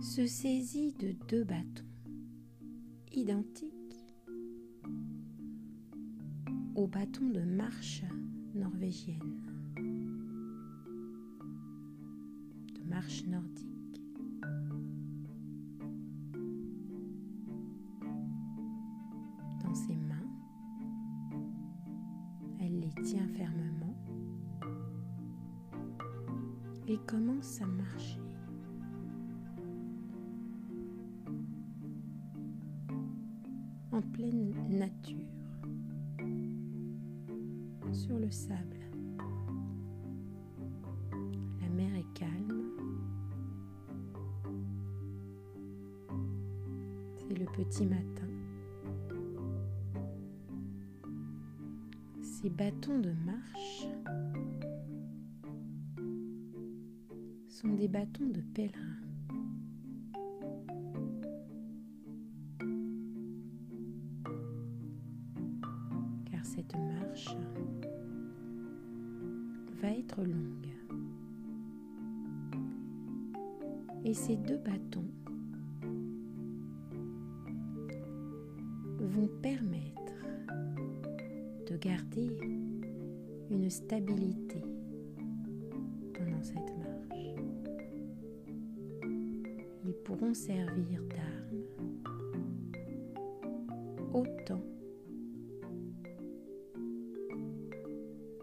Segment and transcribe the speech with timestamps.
[0.00, 1.84] se saisit de deux bâtons
[3.12, 3.74] identiques
[6.74, 8.02] aux bâtons de marche
[8.54, 9.42] norvégienne,
[12.74, 14.02] de marche nordique.
[19.62, 20.30] Dans ses mains,
[22.58, 23.96] elle les tient fermement
[26.88, 28.18] et commence à marcher.
[34.00, 35.28] En pleine nature,
[37.92, 38.78] sur le sable.
[41.60, 42.62] La mer est calme.
[47.18, 48.28] C'est le petit matin.
[52.22, 53.86] Ces bâtons de marche
[57.48, 59.09] sont des bâtons de pèlerin.
[74.04, 75.04] Et ces deux bâtons
[78.98, 80.00] vont permettre
[81.68, 82.36] de garder
[83.50, 84.62] une stabilité
[86.14, 87.34] pendant cette marche.
[89.84, 91.64] Ils pourront servir d'armes
[94.12, 94.62] autant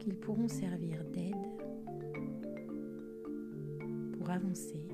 [0.00, 1.34] qu'ils pourront servir d'aide
[4.16, 4.88] pour avancer,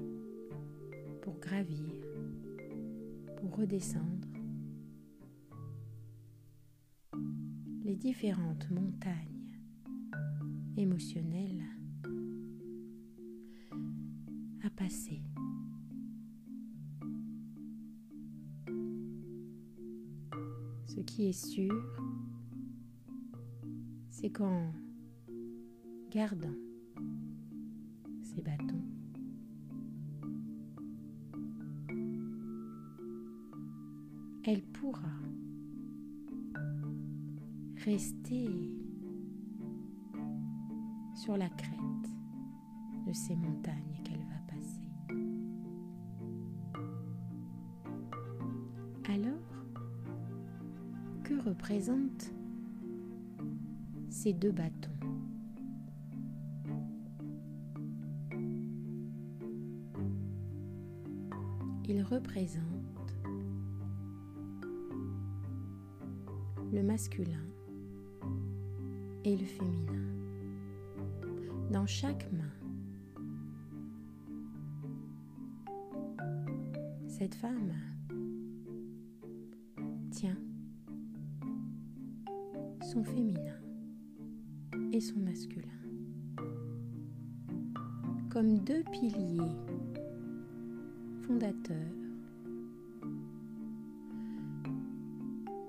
[1.23, 1.95] pour gravir,
[3.37, 4.29] pour redescendre
[7.85, 9.61] les différentes montagnes
[10.77, 11.63] émotionnelles
[14.65, 15.23] à passer.
[20.87, 21.73] Ce qui est sûr,
[24.11, 24.73] c'est qu'en
[26.11, 26.55] gardant
[28.23, 28.85] ces bâtons,
[34.45, 35.09] elle pourra
[37.85, 38.49] rester
[41.15, 41.79] sur la crête
[43.07, 44.91] de ces montagnes qu'elle va passer.
[49.09, 49.67] Alors,
[51.23, 52.33] que représentent
[54.09, 54.91] ces deux bâtons?
[61.89, 62.82] Ils représentent
[66.73, 67.45] le masculin
[69.25, 69.93] et le féminin.
[71.71, 72.53] Dans chaque main,
[77.09, 77.73] cette femme
[80.11, 80.39] tient
[82.91, 83.61] son féminin
[84.93, 85.69] et son masculin
[88.31, 89.57] comme deux piliers
[91.27, 92.02] fondateurs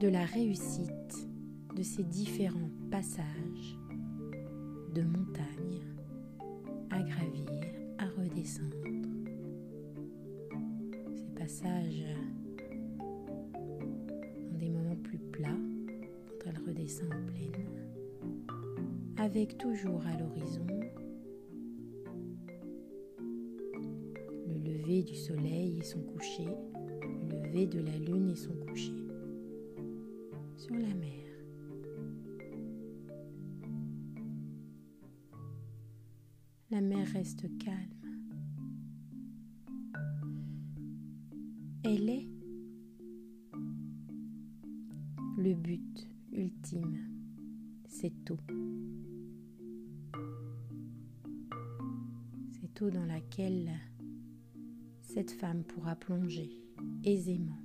[0.03, 1.29] de la réussite
[1.77, 3.77] de ces différents passages
[4.93, 5.79] de montagne
[6.89, 7.45] à gravir,
[7.99, 8.75] à redescendre.
[11.15, 12.03] Ces passages
[12.99, 15.47] dans des moments plus plats
[16.41, 17.69] quand elle redescend en plaine,
[19.15, 20.67] avec toujours à l'horizon
[24.49, 26.49] le lever du soleil et son coucher,
[27.21, 29.02] le lever de la lune et son coucher
[30.63, 31.25] sur la mer.
[36.71, 37.77] La mer reste calme.
[41.83, 42.29] Elle est
[45.37, 46.97] le but ultime,
[47.89, 48.37] cette eau.
[52.53, 53.69] Cette eau dans laquelle
[55.01, 56.49] cette femme pourra plonger
[57.03, 57.59] aisément,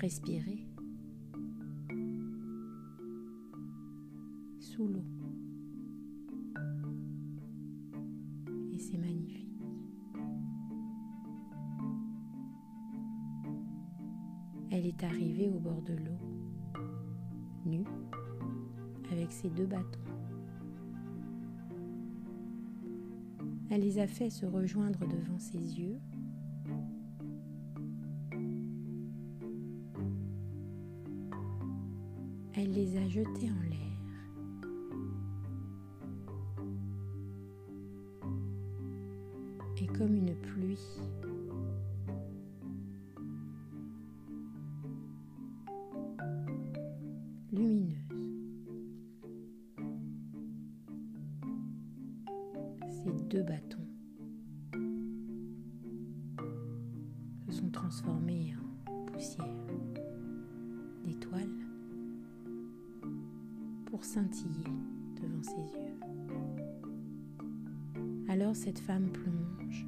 [0.00, 0.71] respirer
[4.72, 5.04] sous l'eau.
[8.72, 9.60] Et c'est magnifique.
[14.70, 16.80] Elle est arrivée au bord de l'eau,
[17.66, 17.84] nue,
[19.10, 20.00] avec ses deux bâtons.
[23.68, 25.98] Elle les a fait se rejoindre devant ses yeux.
[32.54, 33.91] Elle les a jetés en l'air.
[47.52, 47.96] Lumineuse.
[52.90, 53.78] Ces deux bâtons
[57.46, 58.54] se sont transformés
[58.86, 59.46] en poussière
[61.04, 61.48] d'étoiles
[63.86, 64.64] pour scintiller
[65.20, 66.00] devant ses yeux.
[68.28, 69.86] Alors cette femme plonge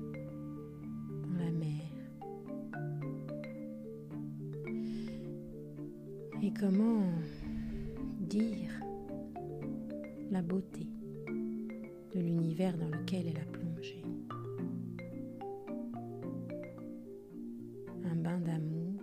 [6.46, 7.08] Et comment
[8.20, 8.70] dire
[10.30, 10.86] la beauté
[12.14, 14.02] de l'univers dans lequel elle a plongé?
[18.04, 19.00] Un bain d'amour,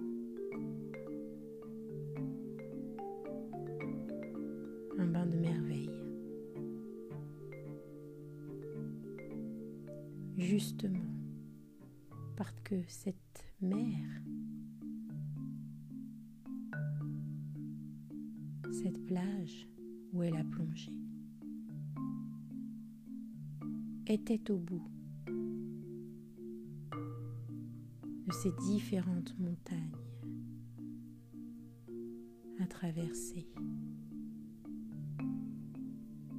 [5.00, 5.90] un bain de merveille.
[10.38, 11.00] Justement,
[12.36, 13.16] parce que cette
[13.62, 14.22] mer,
[18.72, 19.68] cette plage
[20.14, 20.92] où elle a plongé,
[24.08, 24.88] était au bout
[28.28, 29.92] de ces différentes montagnes
[32.60, 33.48] à traverser.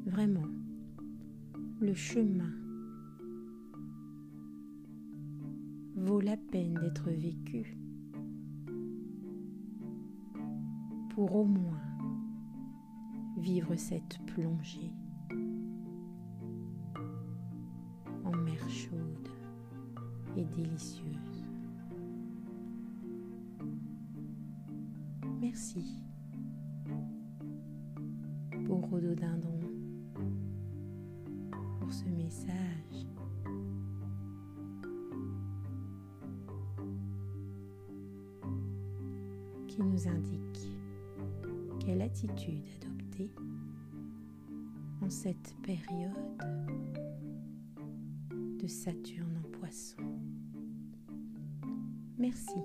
[0.07, 0.49] Vraiment,
[1.81, 2.53] le chemin
[5.97, 7.77] vaut la peine d'être vécu
[11.11, 11.92] pour au moins
[13.37, 14.93] vivre cette plongée
[18.25, 19.29] en mer chaude
[20.37, 21.45] et délicieuse.
[25.41, 25.85] Merci
[28.67, 29.61] pour Rhododendron
[31.81, 33.07] pour ce message.
[39.69, 40.69] qui nous indique
[41.81, 42.82] quelle attitude
[45.03, 46.13] en cette période
[48.61, 50.03] de Saturne en poisson.
[52.19, 52.61] Merci